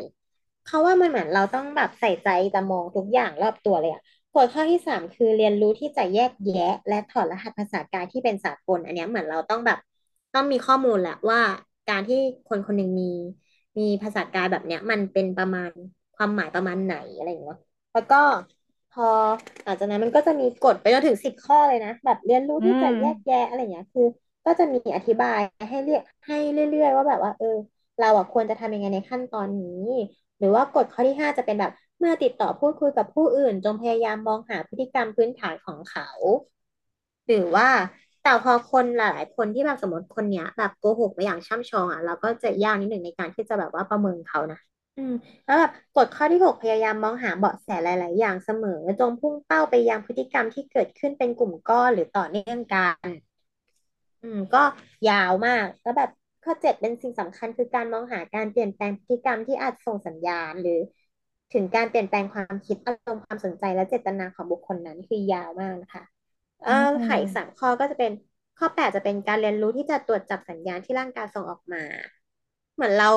[0.65, 4.01] เขาว่ามันเหมือนเราต้องแบบใส่ใจจะมองทุกอย่างรอบตัวเลยอะ
[4.33, 9.77] กฎข้อที่สามคือเรียนรู้ที่จะแยกแยะ และถอดรหัสภาษากายที่เป็นสากล อันเนี้ยเหมือนเราต้องแบบ
[10.33, 11.39] ต้องมีข้อมูลแหละว่า
[11.89, 13.03] การที่คนคนหนึ่งมี
[13.79, 15.69] มีภาษากายแบบเนี้ย มันเป็นประมาณ
[16.15, 17.57] ความหมายประมาณไหนอะไรอย่างเงี้ย
[17.93, 18.15] แล้วก็
[18.93, 19.03] พอ
[19.63, 24.03] หลังจากนั้นมันก็จะมีกฎไปจนถึงสิบข้อเลยนะ แบบเรียนรู้ที่จะแยกแยะอะไรเงี้ยคือ
[24.45, 27.47] ก็จะมีอธิบายให้เรียกให้เรื่อย ๆ ว่าแบบว่า เออ
[27.99, 29.67] เราอะควรจะทำยังไงในขั้นตอนนี้
[30.37, 36.07] หรือว่ากฎข้อที่ห้าจะเป็นแบบเมื่อติดต่อพูดคุยกับผู้อื่น จงพยายามมองหาพฤติกรรมพื้นฐานของเขา
[37.27, 37.69] หรือว่า
[38.23, 44.59] แต่พอคนหลาย ๆ คนที่แบบสมมติคนเนี้ยแบบโกหกไปอย่างช่ำชองอะเราก็จะยากนิดหนึ่งในการที่จะแบบว่าประเมินเขานะ
[44.97, 45.13] อืม
[45.45, 53.07] แล้วแบบกฎข้อที่หกพยายามมองหาเบาะแสหลาย ๆ อย่างเสมอจงพุ่งเป้าไปยังพฤติกรรมที่เกิดขึ้นเป็นกลุ่มก้อนหรือต่อเนื่องกัน
[54.21, 54.63] อืม ก็
[55.07, 56.09] ยาวมากแล้วแบบ
[56.43, 60.79] ข้อเจ็ดเป็นสิ่งสำคัญคือการมองหาการเปลี่ยนแปลงพฤติกรรมที่อาจส่งสัญญาณ หรือ
[61.53, 66.03] ถึงการเปลี่ยนแปลงความคิดอารมณ์ความสนใจและเจตนาของบุคคลนั้นคือยาวมากนะคะ
[66.63, 68.11] เอ่ออืไขสามมข้อก็จะเป็น
[68.57, 71.83] ข้อแปดจะเป็นการเรียนรู้ที่จะตรวจจับสัญญาณที่ร่างกายส่งออกมา
[72.75, 73.09] เหมือนเรา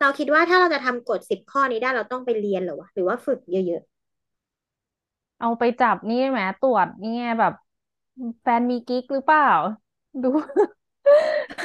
[0.00, 3.82] เราคิดว่าถ้าเราจะทำกฎสิบข้อนี้ได้เราต้องไปเรียนเหรอวะหรือว่าฝึกเยอะ
[5.38, 7.52] เอาไปจับนี่ไหมตรวจนี่ไงแบบ
[8.42, 9.42] แฟนมีกิ๊กหรือเปล่า
[10.22, 10.28] ดู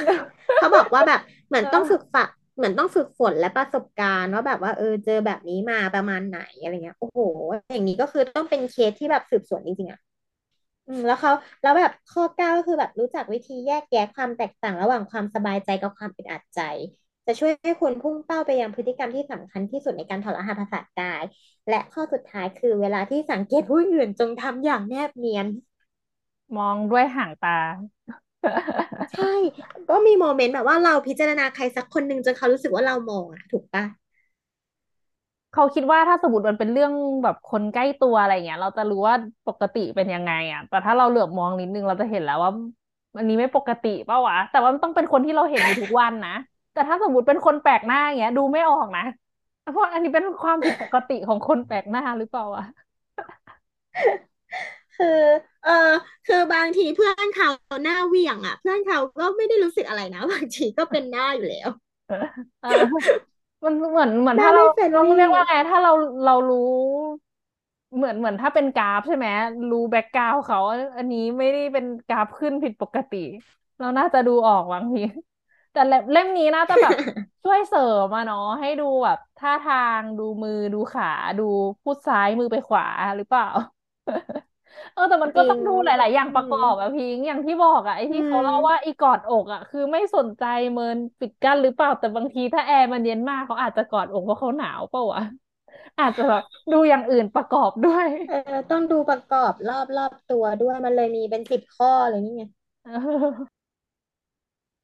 [0.14, 2.24] ูๆเขาบอกว่าแบบเหมือนต้องฝึกเออฝะ
[2.56, 7.20] เหมือนต้องฝึกฝนและประสบการณ์ว่าแบบว่าเออเจอแบบนี้มาประมาณไหนอะไรเงี้ยโอ้โห
[7.72, 10.00] อย่างนี้ก็คือต้องเป็นเคสที่แบบสืบสวนจริงๆอะ
[10.88, 11.32] อืมแล้วเขา
[11.62, 16.60] แล้วแบบข้อเก้าก็คือแบบรู้จักวิธีแยกแยะความแตกต่างระหว่างความสบายใจกับความอึดอัดใจ
[17.26, 21.22] จะช่วยให้คุณพุ่งเป้าไปยังพฤติกรรมที่สำคัญที่สุดในการถอดรหัสภาษากาย
[21.68, 25.46] และข้อสุดท้ายคือเวลาที่สังเกตผู้อื่นจงทำอย่างแนบเนียน
[26.56, 27.58] มองด้วยห่างตา
[29.12, 29.32] ใช่
[29.88, 33.84] ก็มีโมเมนต์แบบว่าเราพิจารณาใครสักคนหนึ่งจนเขารู้สึกว่าเรามองอะถูกปะ
[35.52, 39.14] เขาคิดว่าถ้าสมมติมันเป็นเรื่องแบบคนใกล้ตัวอะไรเงี้ย เราจะรู้ว่า
[39.46, 42.50] ปกติเป็นยังไงอะแต่ถ้าเราเหลือบมองนิดนึงเราจะเห็นแล้วว่า
[43.16, 46.30] อันนี้ไม่ปกติเปล่าวะแต่ว่ามันต้องเป็นคนที่เราเห็นอยู่ทุกวันนะ
[46.76, 49.02] แต่ถ้าสมมติเป็นคนแปลกหน้าอย่างเงี้ย ดูไม่ออกนะ
[49.72, 52.64] เพราะอันนี้เป็นความผิดปกติของคนแปลกหน้าหรือเปล่าวะ
[54.96, 55.06] คือ
[55.62, 55.70] เออ
[56.26, 57.48] คือบางทีเพื่อนเขา
[57.82, 61.68] หน้าเหวี่ยงอะ เพื่อนเขาก็ไม่ได้รู้สึกอะไรนะบางทีก็เป็นหน้าอยู่แล้ว
[62.60, 62.68] เออ
[63.64, 65.92] มันเหมือนเหมือนหน้าถ้าเราไม่เฟรนต้องลี่เรียกว่าไงถ้าเรา
[66.24, 66.58] เรารู้
[67.94, 69.26] เหมือนเหมือนถ้าเป็นกราฟใช่ไหม
[69.70, 70.58] รู้แบ็กกราวเขา
[70.96, 73.16] อันนี้ไม่ได้เป็นกราฟขึ้นผิดปกติ
[73.78, 75.00] เราน่าจะดูออกบางที
[75.76, 76.94] แต่เล่มเล่มนี้น่าจะแบบ
[77.42, 81.04] ช่วยเสริมมาเนาะให้ดูแบบท่าทางดูมือดูขา
[81.38, 81.42] ดู
[81.82, 82.84] พูดซ้ายมือไปขวา
[83.16, 83.44] หรือเปล่า
[84.92, 95.20] เออแต่มันจริงก็ต้องดูหลาย ๆ อย่างอืประกมอบอะพิงค์อย่างที่บอกอะไอ้อืที่เขาเล่าว่ามอีกอดอกอะคือไม่สนใจเมินปิดกั้นหรือเปล่า แต่บางทีถ้าแอร์มันเย็นมากเขาอาจจะกอดอกเพราะเขาหนาวเปล่าวะ
[95.98, 98.34] อาจจะแบบดูอย่างอื่นประกอบด้วยเออ
[98.70, 102.42] ต้องดูประกอบรอบรอบตัวด้วยมันเลยมีเป็นสิบข้อเลยนี่ไง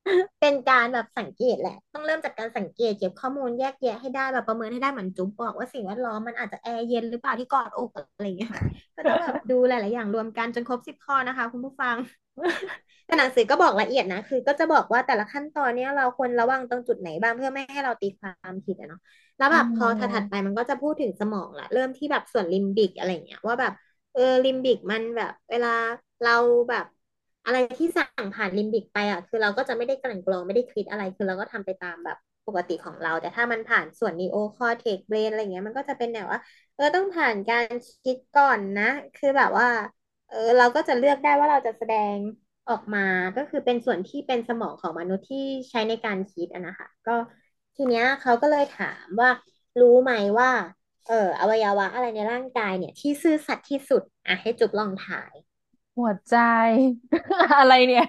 [0.04, 8.50] เออเป็นการแบบสังเกตแหละ ต้องเริ่มจากการสังเกตเก็บข้อมูลแยกแยะให้ได้แบบประเมินให้ได้เหมือนจุ๊บบอกว่าสิ่งแวดล้อมมันอาจจะแอร์เย็นหรือเปล่าที่กอดอกอะไรอย่างเงี้ย
[8.96, 11.96] ก็ต้องแบบดูหลาย ๆ อย่างรวมกันจนครบสิบข้อนะคะ คุณผู้ฟัง
[13.06, 19.00] แต่หนังสือก็บอกละเอียดนะคือ ก็จะบอกว่าแต่ละขั้นตอนเนี้ยเราควรระวังตรงจุดไหนบ้างเพื่อไม่ให้เราตีความผิดอะเนาะ
[19.38, 23.72] แล้วอ๋แบบพอถัดอๆไปมันก็จะพูดถึงสมองละเริ่มที่แบบส่วนลิมบิกอะไรอย่างเงี้ยว่าแบบ
[24.12, 25.68] เออลิมบิกมันแบบ เวลา
[26.22, 26.30] เรา
[26.68, 26.84] แบบ
[27.44, 36.40] อะไรที่สั่งผ่านลิมบิกไปอะคือเราก็จะไม่ได้กลั่นกรองไม่ได้คิดอะไร คือเราก็ทำไปตามแบบปกติของเรา แต่ถ้ามันผ่านส่วน neocortex brain อะไรเงี้ยมันก็จะเป็นแนวว่า
[36.74, 39.68] เออต้องผ่านการคิดก่อนนะ คือแบบว่า
[40.28, 42.16] เออเราก็จะเลือกได้ว่าเราจะแสดง
[42.68, 43.00] ออกมา
[43.36, 45.38] ก็คือเป็นส่วนที่เป็นสมองของมนุษย์ที่
[45.70, 47.12] ใช้ในการคิดอะนะคะก็
[47.76, 49.30] ทีเนี้ยเขาก็เลยถามว่า
[49.80, 50.50] รู้ไหมว่า
[51.06, 55.34] เอออวัยวะอะไรในร่างกายเนี่ย ที่ซื่อสัตย์ที่สุดอะให้จุบลองถ่าย
[55.98, 56.34] หัวใจ
[57.58, 58.04] อะไรเนี่ย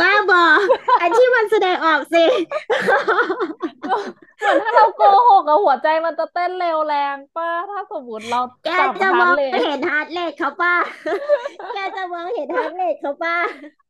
[0.00, 0.42] บ้าบอ
[1.00, 2.24] อันที่มันแสดงออกสิ
[4.38, 10.74] เหมือนถ้าเราโกหกอะหัวใจมันจะเต้นเร็วแรงป่ะถ้าสมมติเราแกจับจะมองฮาร์ทเรทเห็นฮาร์ทเรทเขาป่ะ
[11.72, 13.36] แกจะมองเห็นฮาร์ทเรทเขาป่ะ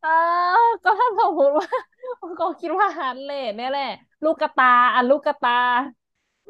[0.00, 0.08] เออ
[0.84, 1.68] ก็ถ้าสมมติว่า
[2.40, 3.90] ก็คิดว่า heart rate เนี่ยแหละ
[4.24, 5.50] ลูกกระตาอะลูกกระตา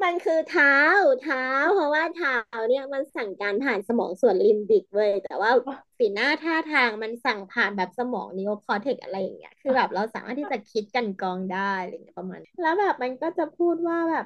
[0.03, 0.75] มันคือเท้า
[1.19, 2.35] เท้า เพราะว่าเท้า
[2.69, 5.51] เนี่ยมันสั่งการผ่านสมองส่วนลิมบิกเว้ยแต่ว่า
[5.99, 14.25] สีหน้าท่าทางมันสั่งผ่านแบบสมอง neocortex อะไรอย่างเงี้ยคือแบบเราสามารถที่จะคิดกลั่นกรองได้อะไรเงี้ยประมาณแล้วแบบมันก็จะพูดว่าแบบ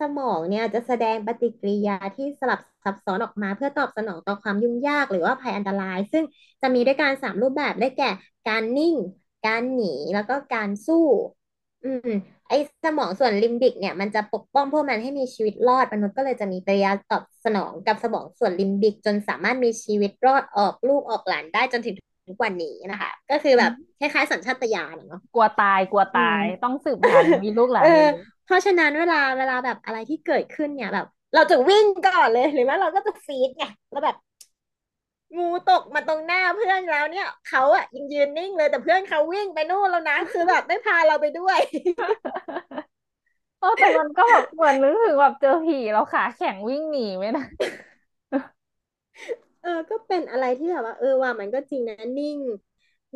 [0.00, 6.24] สมองเนี่ยจะแสดงปฏิกิริยาที่สลับซับซ้อนออกมาเพื่อตอบสนองต่อความยุ่งยากหรือว่าภัยอันตราย ซึ่ง
[6.62, 8.10] จะมีด้วยกันสามรูปแบบได้แก่
[8.48, 8.94] การนิ่ง
[9.46, 11.04] การหนีแล้วก็การสู้
[11.84, 12.10] อืม
[12.48, 21.94] ไอ้สมองส่วนลิมบิกเนี่ยมันจะปกป้องพวกมันให้มีชีวิตรอดมนุษย์ก็เลยจะมีปฏิกิริยาตอบสนองกับสมองส่วนลิมบิกจนสามารถมีชีวิตรอดออกลูกออกหลานได้จนถึง
[22.28, 28.10] ทุกวันนี้นะคะ ก็คือแบบคล้ายๆสัญชาตญาณอะเนาะ กลัวตายกลัวอืมตายต้องสืบพันธุ์มีลูกหเออลานเร็ว
[28.44, 34.16] เพราะฉะนั้นเวลาเวลาแบบอะไรที่เกิดขึ้นเนี่ยแบบ เราจะวิ่งก่อนเลยหรือว่าเราก็จะฟีดไงแล้วแบบ
[35.36, 41.58] งูตกมาตรงหน้าเพื่อนแล้วเนี่ยเขาอะยังยืนนิ่งเลยแต่เพื่อนเขาวิ่งไปนู่นแล้วนะคือแบบไม่พาเราไปด้วย
[43.58, 47.42] เออแต่มันก็แบบเหมือนนึกถึงแบบเจอผีแล้วขาแข็งวิ่งหนีไหมนะ
[49.60, 52.38] เออ ก็เป็นอะไรที่แบบว่า เออว่ามันก็จริงนะนิ่ง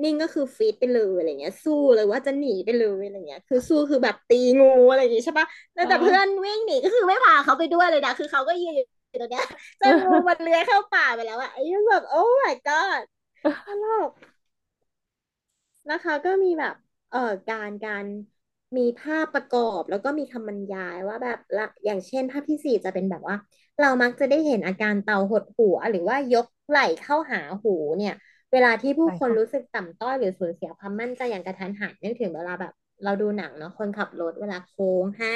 [0.02, 8.84] นิ่งก็คือฟีดไปเลยอะไรเงี้ย สู้เลยว่าจะหนีไปเลยอะไรเงี้ย คือสู้คือแบบตีงูอะไรอย่างงี้ใช่ปะแล้เอวแต่เพื่อนอวิ่งหนีก็คือไม่พาเขาไปด้วยเลยนะคือเขาก็ยืนอยู่
[9.20, 9.46] ตรงเนี้ย
[9.80, 13.02] จนงูมันเลื้อยเข้าป่าไปแล้วอะไอ้ยังแบบโอ้ my god
[13.64, 14.12] ตลก
[15.90, 16.74] นะคะก็มีแบบ
[17.10, 18.06] เอ่อการการ
[18.76, 23.36] มีภาพประกอบแล้วก็มีคำบรรยายว่าแบบละอย่างเช่นภาพที่สี่จะเป็นแบบว่า
[23.80, 28.14] เรามักจะได้เห็นอาการเตาหดหัว หรือว่ายกไหล่เข้าหาหูเนี่ย
[28.52, 32.72] เวลาที่ผู้ใช่ค่ะคนรู้สึกต่ำต้อยหรือสูญเสียความมั่นใจอย่างกระทันหันนึกถึงเวลาแบบ
[33.04, 35.28] เราดูหนังเนาะคนขับรถเวลาโค้งให้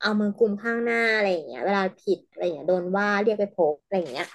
[0.00, 4.26] เอามือกุมข้างหน้าอะไรอย่างเงี้ย เวลาผิดอะไรอย่างเงี้ยโดนว่าเรียกไปพบอะไรอย่างเงี้ย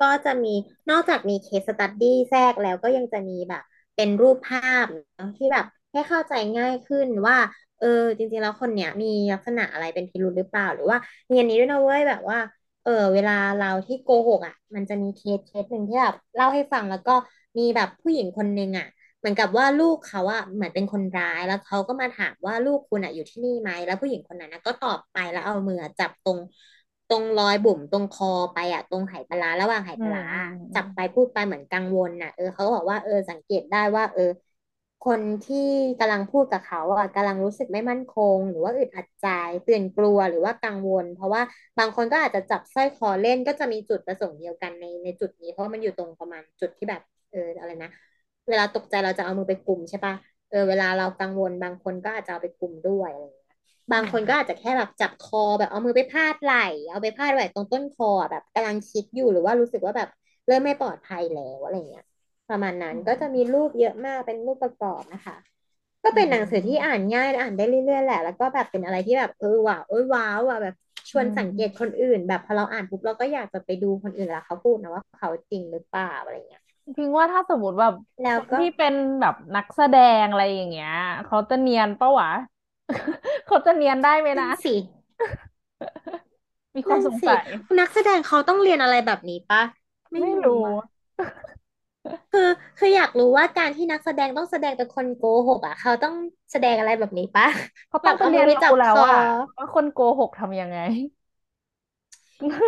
[0.00, 0.48] ก็จะมี
[0.90, 3.62] นอกจากมี case study แทรกแล้วก็ยังจะมีแบบ
[3.94, 4.86] เป็นรูปภาพ
[5.36, 7.36] ที่แบบให้เข้าใจง่ายขึ้นว่า
[7.78, 10.98] เออ จริงๆแล้วคนเนี้ยมีลักษณะอะไรเป็นพิรุธหรือเปล่า หรือว่า
[11.30, 12.38] มีอันนี้ด้วยนะเว้ยแบบว่า
[12.82, 17.12] เออ เวลาเราที่โกหกอะ มันจะมี case case หนึ่งที่แบบเล่าให้ฟังแล้วก็
[17.58, 18.86] มีแบบผู้หญิงคนหนึ่งอะ
[19.20, 26.38] เหมือนกับว่าลูกเขาอะเหมือนเป็นคนร้ายแล้วเขาก็มาถามว่าลูกคุณอะอยู่ที่นี่ไหมแล้วผู้หญิงคนนั้นนะก็ตอบไปแล้วเอามือจับตรง
[27.08, 34.22] ตรงรอยบุ๋มตรงคอไปอะตรงไหปลาร้าระหว่างไหอืมปลาร้าอืมอืมจับไปพูดไปเหมือนกังวลน่ะเออเขาก็บอกว่าเออสังเกตได้ว่า เออ
[35.06, 35.56] คนที่
[36.00, 39.26] กำลังพูดกับเขาอะกำลังรู้สึกไม่มั่นคง หรือว่าอึดอัดใจ
[39.66, 41.42] ตื่นกลัวหรือว่ากังวล เพราะว่า
[41.78, 47.90] บางคนก็อาจจะจับสร้อยคอเล่นก็จะมีจุดประสงค์เดียวกันในในจุดนี้ เพราะว่ามันอยู่ตรงประมาณจุดที่แบบเอออะไรนะ
[48.48, 50.14] เวลาตกใจเราจะเอามือไปกุมใช่ปะ
[50.50, 53.56] เออเวลาเรากังวลบางคนก็อาจจะเอาไปกลุ่มด้วยอะไรอย่างเงี้ย
[53.92, 60.08] บางคนก็อาจจะแค่แบบจับคอแบบเอามือไปพาดไหล่เอาไปพาดไหล่ตรงต้นคอแบบกำลังคิดอยู่หรือว่ารู้สึกว่าแบบ
[60.46, 62.04] เริ่มไม่ปลอดภัยแล้วอะไรเงี้ย
[62.48, 65.36] ประมาณนั้นก็จะมีรูปเยอะมากเป็นรูปประกอบนะคะ
[66.04, 70.74] ก็อืเป็นหนังสือที่มอ่านง่ายและอ่านได้เรื่อยๆแหละ แล้วก็แบบเป็นอะไรที่แบบเออว้าวเออว้าวอะแบบ
[71.10, 76.62] ชอืวนสังเกตมคนอื่น แบบพอเราอ่านปุ๊บเราก็อยากจะไปดูคนอื่นแล้วเขาพูดนะว่าเขาจริงหรือเปล่าอะไรเงี้ย
[76.96, 80.88] พิงว่าถ้าสมมติแบบคแล้วก็นที่เป็นแบบนักแสดงอะไรอย่างเงี้ย
[81.24, 82.30] เขาจะเนียนปะวะ
[83.46, 84.74] เขาจะเนียนได้ไหมนะนั่นสิ
[86.76, 87.46] มีความนั่นสิสงสัย
[87.78, 89.60] นักแสดงเขาต้องเรียนอะไรแบบนี้ปะ
[90.10, 90.74] ไม่รู้ไม่รู้อะ
[92.30, 92.40] คือ
[92.76, 96.14] คืออยากรู้ว่าการที่นักแสดงต้องแสดงเป็นคนโกหกอะ เขาต้อง
[96.52, 97.46] แสดงอะไรแบบนี้ปะ
[97.88, 99.14] เขาแบบเอามือต้องไปเรียนไปจับคอรู้แล้วว่า
[99.58, 100.76] ว่าคนโกหกทำยังไง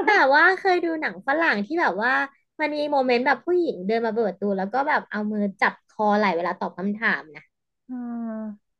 [0.06, 2.12] แต่ว่าเคยดูหนังฝรั่งที่แบบว่า
[2.60, 7.42] มันมีโมเมนต์แบบผู้หญิงเดินมาเปิดประตูแล้วก็แบบเอามือจับคอไหล่เวลาตอบคำถามนะ
[7.88, 7.92] อื
[8.28, 8.72] ม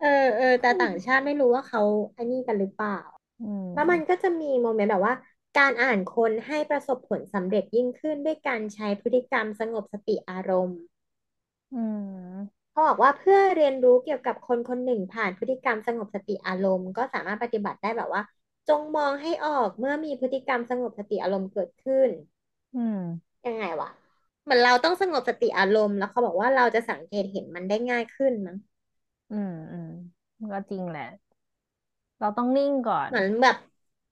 [0.00, 1.80] เออเออแต่ต่างชาติไม่รู้ว่าเขา
[2.16, 2.98] อันนี้กันหรือเปล่า
[3.40, 5.14] อืแล้วมันก็มจะมีโมเมนต์แบบว่า
[5.58, 10.78] การอ่านคนให้ประสบผลสำเร็จยิ่งขึ้นด้วยการใช้พฤติกรรมสงบสติอารมณ์
[11.72, 18.22] อืมเขาบอกว่าเพื่อเรียนรู้เกี่ยวกับคนคนหนึ่งผ่านพฤติกรรมสงบสติอารมณ์ ก็สามารถปฏิบัติได้แบบว่า
[18.68, 22.08] จงมองให้ออกเมื่อมีพฤติกรรมสงบสติอารมณ์เกิดขึ้น
[22.72, 22.96] อืม
[23.46, 23.88] ยังไงวะ
[24.42, 28.56] เหมือนเราต้องสงบสติอารมณ์แล้วเขาบอกว่าเราจะสังเกตเห็นมันได้ง่ายขึ้นมั้ง
[29.30, 29.88] อืมอืม
[30.52, 31.08] ก็จริงแหละ
[32.20, 33.56] เราต้องนิ่งก่อน เหมือนแบบ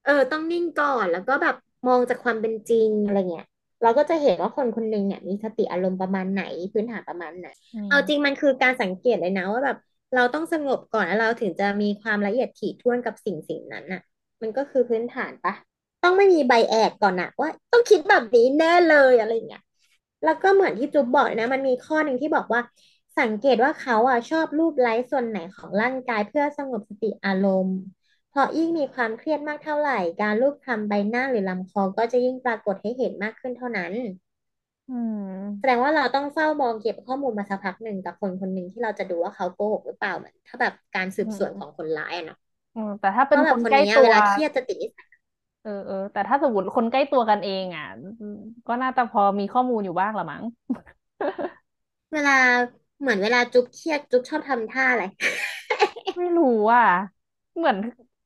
[0.04, 1.54] เออ ต้องนิ่งก่อนแล้วก็แบบ
[1.86, 3.46] มองจากความเป็นจริงอะไรเงี้ย
[3.82, 9.76] เราก็จะเห็นว่าคนคนหนึ่งเนี่ยมีสติอารมณ์ประมาณไหนพื้นฐานประมาณไหน อืเอาจริงมมันคือการสังเกตเลยนะว่าแบบ
[10.14, 14.02] เราต้องสงบก่อนแล้วเราถึงจะมีความละเอียดถี่ถ้วนกับสิ่งสิ่งนั้นน่ะ
[14.42, 15.54] มันก็คือพื้นฐานปะ
[16.04, 19.62] ต้องไม่มีไบแอดก่อนนะว่า ต้องคิดแบบนี้แน่เลยอะไรเงี้ย
[20.24, 22.60] แล้วก็เหมือนที่จุ๊บบอกนะ มันมีข้อหนึ่งที่บอกว่า
[23.20, 27.78] สังเกตว่าเขาอะชอบรูปไล้ส่วนไหนของร่างกายเพื่อสงบสติอารมณ์
[28.30, 33.92] เพราะยิ่งมีความเครียดมากเท่าไหร่ การลูบคลำใบหน้าหรือลำคอก็จะยิ่งปรากฏให้เห็นมากขึ้นเท่านั้น
[34.88, 34.92] อื
[35.58, 42.38] แสดมงว่าเราต้องเฝ้ามองเก็บข้อมูลมาสักพักหนึ่งกับคนคนหนึ่งที่เราจะดูว่าเขาโกหกหรือเปล่าเหมือนถ้าแบบการสือืบสวนของมคนร้ายอะเนาะ
[42.74, 45.06] อืมแต่ถ้าเป็นคนว่าแบบคนใกล้ตัวนี้เวลาเครียดจะติดนิสัย
[45.64, 47.84] เออเออแต่ถ้าสมมติคนใกล้ตัวกันเองอะ
[48.20, 50.42] อืมก็น่าจะพอมีข้อมูลอยู่บ้างละมั้ง
[52.12, 52.32] เวลา
[53.00, 55.02] เหมือนเวลาจุ๊บเครียดจุ๊บชอบทำท่าอะไร
[56.16, 56.82] ไม่รู้อะ
[57.56, 57.76] เหมือน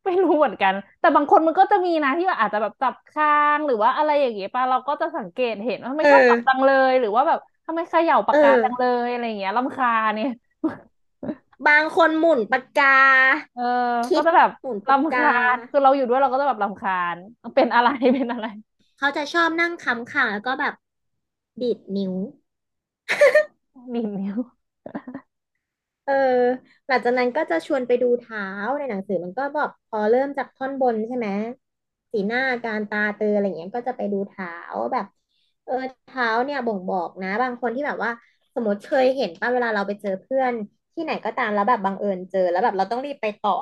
[0.05, 10.29] ไม่รู้เหมือนกัน แต่บางคนมันก็จะมีนะที่ว่าอาจจะแบบจับคางหรือว่าอะไรอย่างเงี้ยป่ะเราก็จะสังเกตเห็นว่าทำไมเอชอบจับจังอเลย หรือว่าแบบทำไมเขย่าปาเอกกาจังเลอยอะไรอย่างเงี้ยรำคาญเนี่ย
[11.67, 12.87] บางคนหมุนปากกา
[13.55, 13.63] เออ
[14.07, 17.17] คิดก็จะแบบหมุนปากรำกาคาญคือเราอยู่ด้วยเราก็จะแบบรำคาญ
[17.55, 18.47] เป็นอะไรเป็นอะไร
[18.99, 20.75] เขาจะชอบนั่งค้ำข่างแล้วก็แบบ
[21.61, 22.15] ดีดนิ้ว
[23.95, 24.39] ดีดนิ้ว
[26.05, 26.13] เออ
[26.87, 28.41] หลังจากนั้นก็จะชวนไปดูเท้า
[28.79, 31.29] ในหนังสือมันก็บอกพอเริ่มจากท่อนบนใช่ไหม
[32.13, 34.49] สีหน้าการตาเตออะไรเงี้ยก็จะไปดูเท้า
[34.93, 35.07] แบบ
[35.65, 38.11] เออเท้าเนี่ยบ่งบอกนะ บางคนที่แบบว่า
[38.55, 40.55] สมมติเคยเห็นป่ะเวลาเราไปเจอเพื่อน
[40.99, 43.57] ที่ไหนก็ตามแล้วแบบบังเอิญเจอ แล้วแบบเราต้องรีบไปต่อ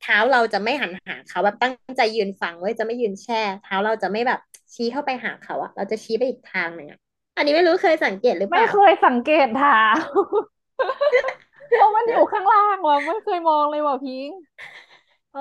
[0.00, 4.38] เท้าเราจะไม่หันหาเขาแบบตั้งใจยืนฟังไว้ยจะไม่ยืนแช่ เท้าเราจะไม่แบบ
[4.74, 6.98] ชี้เข้าไปหาเขาอะเราจะชี้ไปอีกทางหนึ่งอะ
[7.36, 9.80] อันนี้ไม่รู้เคยสังเกตหรือเปล่าไม่เคยสังเกตเท้า
[11.74, 14.38] เพราะมันอยู่ข้างล่างว่ะไม่เคยมองเลยว่ะพิงค์
[15.30, 15.40] เออ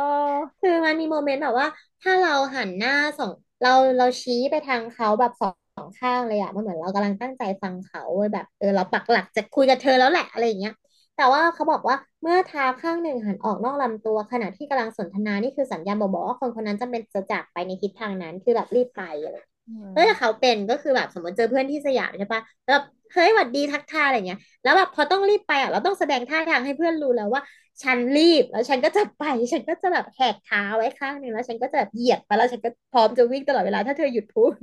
[0.59, 1.67] คือมันมีโมเมนต์แบบว่า
[2.01, 10.73] ถ้าเราหันหน้าสองเราเราชี้ไปทางเขาแบบสองสองข้างเลยอะมันเหมือนเรากำลังตั้งใจฟังเขาเว้ยแบบเออเราปักหลักจะคุยกับเธอแล้วแหละอะไรอย่างเงี้ย
[11.21, 27.41] แต่ว่าเขาบอกว่าเมื่อเท้าข้างหนึ่งหันออกนอกลำตัวขณะที่กำลังสนทนานี่คือสัญญาณบอกว่าคนคนนั้นจำเป็นจะจากไปในทิศทางนั้นคือแบบรีบไปอะไรอืเออถ้าเขามเป็นก็คือแบบสมมติเจอเพื่อนที่สยามใช่ปะแล้วแบบเฮ้ยหวัดดีทักทายอะไรเงี้ย แล้วแบบพอต้องรีบไปอะเราต้องแสดงท่าทางให้เพื่อนรู้แล้วว่า
[27.83, 34.53] ฉันรีบแล้วฉันก็จะไป ฉันก็จะแบบแหกเท้าไว้ข้างหนึ่งแล้ว ฉันก็จะแบบเหยียดไปแล้วฉันก็พร้อมจะวิ่งตลอดเวลาถ้าเธอหยุดพูด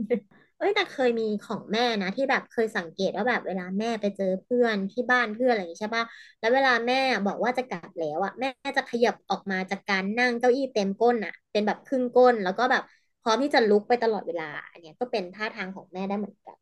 [0.59, 6.05] เอ้ยแต่เคยมีของแม่นะที่แบบเคยสังเกตว่าแบบเวลาแม่ไปเจอเพื่อนที่บ้านเพื่อนอะไรอย่างงี้ใช่ปะ
[6.39, 12.83] แล้วเวลาแม่บอกว่าจะกลับแล้วอะแม่จะขยับออกมาจากการนั่งเก้าอี้เต็มก้นอะเป็นแบบครึ่งก้น แล้วก็แบบ
[13.21, 16.57] พร้อมที่จะลุกไปตลอดเวลา อันเนี้ยก็เป็นท่าทางของแม่ได้เหมือนกัน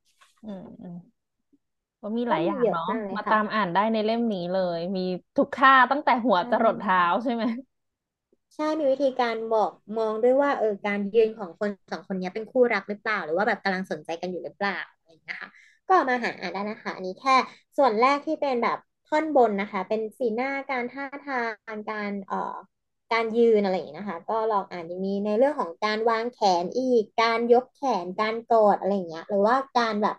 [0.45, 0.97] อืมอืม
[2.03, 5.01] ก็มีหก็ลายอมีเยอะย่างเนาะมากเลยมาตามค่ะอ่านได้ในเล่มนี้เลย มี
[5.37, 7.45] ทุกท่าตั้งแต่หัวใชจรดเท้า่ใช่ไหม
[8.57, 15.51] ใช่มีวิธีการบอกมองด้วยว่าเออการยืนของคนสองคนนี้เป็นคู่รักหรือเปล่า หรือว่าแบบกำลังสนใจกันอยู่หรือเปล่าอะไรอย่างเงี้ยค่ะ
[15.89, 17.37] ก็มาหาอ่านได้นะคะ อันนี้แค่
[17.77, 21.43] ส่วนแรกที่เป็นแบบท่อนบนนะคะ เป็นสีหน้าการท่าทา
[21.77, 22.57] งการเอ่อ
[23.13, 30.17] การยืนอะไรอย่างเงี้นะคะ ก็ลองอ่านยังมีในเรื่องของการวางแขนอีก การยกแขนการกอดอะไรอย่างเงี้ย หรือว่าการแบบ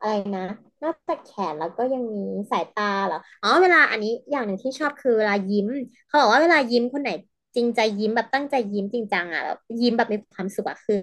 [0.00, 0.46] อะไรนะ
[0.82, 5.66] นอกจากแขนแล้วก็ยังมีสายตาเหรออ๋อเวลาอันนี้อย่างหนึ่งที่ชอบคือเวลายิ้ม
[6.06, 7.10] เขาบอกว่าเวลายิ้มคนไหน
[7.58, 11.00] ริงใจยิ้มแบบตั้งใจยิ้มจริงจังอะแบบยิ้มแบบมีความสุขอะคือ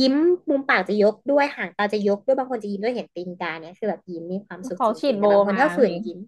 [0.00, 0.14] ยิ้ม
[0.48, 6.18] มุมปากจะยกด้วยหางตาจะยกด้วยบางคนจะยิ้มด้วยเห็นตีนกาเนี่ยคือแบบยิ้มมีความสุขเขาจฉีดโบริงๆแต่บางคนมาถ้าฝืนพิงยิ้ม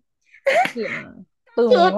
[0.73, 1.13] ฉีดมา
[1.59, 1.93] ตึงคิด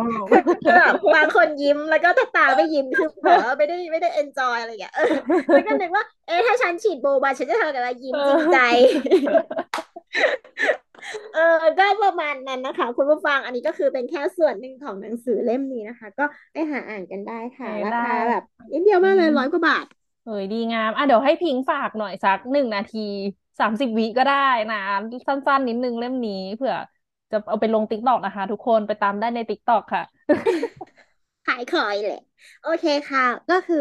[0.64, 5.06] คือแบบบางคนยิ้มแล้วก็ตาตาไม่ยิ้มคือแบบว่าไม่ได้ไม่ได้เอนจอยอะไรอย่างเงี้ยเออ
[5.46, 10.20] แล้วก็นึกว่าเอ๊ะถ้าฉันฉีดโบว์มาฉันจะทำกับว่ายิ้เมจริงใจอ
[10.84, 10.87] อ
[11.32, 11.40] เออ
[11.78, 19.86] ก็ประมาณนั้นนะคะ คุณผู้ฟังอันนี้ก็คือเป็นแค่ส่วนหนึ่งของหนังสือเล่มนี้นะคะ ก็ไปหาอ่านกันได้เอค่ะอได้ราคาแบบนิดเดียวอืมากเลยมร้อยกว่าบาท
[20.24, 23.00] เฮ้ยดีงามอะเดี๋ยวให้พิงฝากหน่อยสักหนึ่งนาที
[23.60, 24.36] สามสิบวิก็ได้
[24.70, 24.76] นะ
[25.28, 26.74] สั้นๆ นิดนึงเล่มนี้เผื่อ
[27.30, 30.02] จะเอาไปลง TikTok นะคะ ทุกคนไปตามได้ใน TikTok ค่ะ
[31.44, 32.14] ขายคอยแหละ
[32.60, 33.76] โอเคค่ะ ก็คือ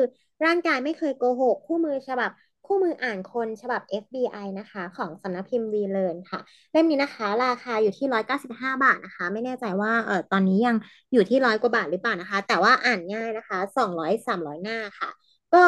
[0.46, 2.30] ร่างกายไม่เคยโกหก คู่มือฉบับ
[2.68, 6.40] คู่มืออ่านคนฉบับ FBI นะคะ ของสำนักพิมพ์วีเล r นค่ะ
[6.72, 10.76] เล่มนี้นะคะ ราคาอยู่ที่ร้อยเก้าสิบบาทนะคะ ไม่แน่ใจว่าเออตอนนี้ยัง
[11.14, 15.10] อยู่ที่ร้อยกว่าบาทหรือเปล่านะคะ แต่ว่าอ่านง่ายนะคะสองร้อยสามร้อยหน้าค่ะ
[15.54, 15.64] ก็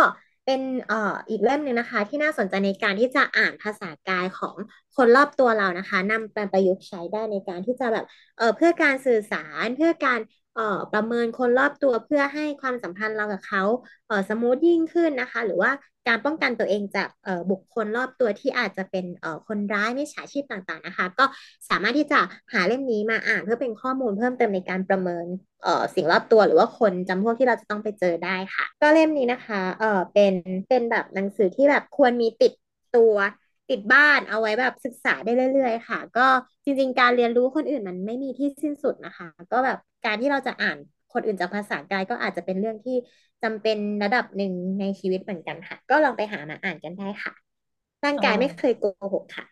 [0.45, 4.55] เป็นเอ่ออีกเล่มหนึ่งนะคะ ที่น่าสนใจในการที่จะอ่านภาษากายของ
[4.95, 8.05] คนรอบตัวเรานะคะนำไปประยุกต์ใช้ได้ในการที่จะแบบ
[8.37, 10.19] เอ่อเพื่อการสื่อสารเพื่อการ
[10.55, 13.63] เอ่อประเมินคนรอบตัวเพื่อให้ความสัมพันธ์เรากับเขา
[14.07, 15.71] เอ่อสมูทยิ่งขึ้นนะคะ หรือว่า
[16.07, 21.25] การป้องกันตัวเองจากเอ่อบุคคลรอบตัวที่อาจจะเป็นเอ่อคนร้ายมิจฉาชีพต่างๆนะคะ ก็
[21.69, 22.19] สามารถที่จะ
[22.53, 25.25] หาเล่มนี้มาอ่านเพื่อเป็นข้อมูลเพิ่มเติมในการประเมิน
[25.63, 30.33] เอ่อสิ่งรอบตัวหรือว่าคนจำพวกที่เราจะต้องไปเจอได้ค่ะ ก็เล่มนี้นะคะเอ่อเป็น
[30.67, 32.53] เป็นแบบหนังสือที่แบบควรมีติด
[32.95, 33.13] ตัว
[33.69, 36.27] ติดบ้านเอาไว้แบบศึกษาได้เรื่อย ๆ ค่ะ ก็
[36.65, 40.77] จริง ๆ การเรียนรู้คนอื่นมันไม่มีที่สิ้นสุดนะคะ ก็แบบการที่เราจะอ่าน
[41.13, 42.95] คนอื่นจากภาษากายก็อาจจะเป็นเรื่องที่
[43.43, 47.33] จำเป็นระดับหนึ่งในชีวิตเหมือนกันค่ะ ก็ลองไปหามาอ่านกันได้ค่ะ
[48.05, 49.45] ร่างกายไม่เคยโกหกค่ะ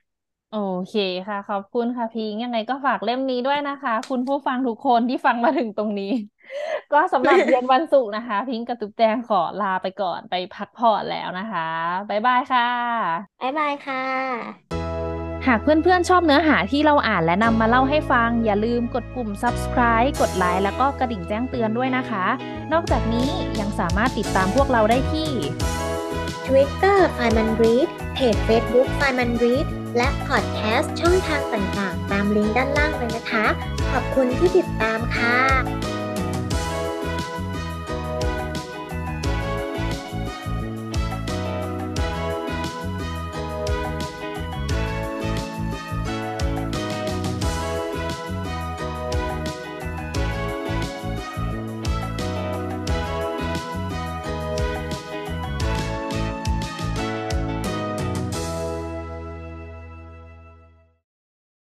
[0.53, 0.95] โอเค
[1.27, 6.13] ค่ะ ขอบคุณค่ะพิงค์ยังไงก็ฝากเล่มนี้ด้วยนะคะ คุณผู้ฟังทุกคนที่ฟังมาถึงตรงนี้
[6.93, 11.69] ก็สำหรับเย็นวันศุกร์นะคะ พิงค์กับตุ๊กแจงขอลาไปก่อนไปพักผ่อนแล้วนะคะ
[12.09, 12.69] บ๊ายบายค่ะ
[13.41, 14.03] บ๊ายบายค่ะ
[15.47, 22.25] หากเพื่อนๆชอบเนื้อหาที่เราอ่านและนำมาเล่าให้ฟัง อย่าลืมกดปุ่ม subscribe กดไลค์แล้วก็กระดิ่งแจ้งเตือนด้วยนะคะ
[22.73, 23.29] นอกจากนี้
[23.59, 25.29] ยังสามารถติดตามพวกเราได้ที่
[26.45, 29.65] Twitter ไฟมันรีด เพจ Facebook ไฟมันรีด
[29.97, 33.45] และพอดแคสต์ช่องทางต่างๆ ตามลิงก์ด้านล่างเลยนะคะ
[33.91, 35.37] ขอบคุณที่ติดตามค่ะ